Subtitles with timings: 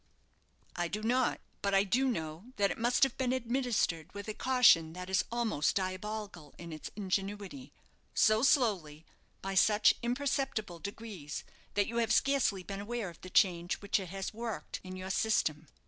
[0.75, 4.33] "I do not; but I do know that it must have been administered with a
[4.33, 7.71] caution that is almost diabolical in its ingenuity
[8.15, 9.05] so slowly,
[9.43, 11.43] by such imperceptible degrees,
[11.75, 15.11] that you have scarcely been aware of the change which it has worked in your
[15.11, 15.67] system.